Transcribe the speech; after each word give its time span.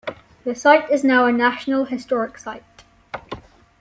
The 0.45 0.55
site 0.55 0.89
is 0.89 1.03
now 1.03 1.25
a 1.27 1.31
National 1.31 1.85
Historic 1.85 2.39
Site. 2.39 2.63